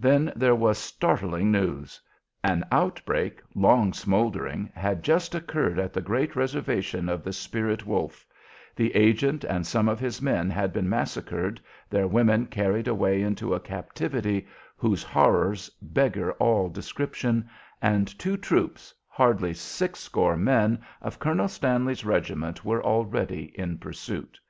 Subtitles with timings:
[0.00, 2.00] Then there was startling news!
[2.42, 8.24] An outbreak, long smouldering, had just occurred at the great reservation of the Spirit Wolf;
[8.74, 11.60] the agent and several of his men had been massacred,
[11.90, 17.46] their women carried away into a captivity whose horrors beggar all description,
[17.82, 24.40] and two troops hardly sixscore men of Colonel Stanley's regiment were already in pursuit.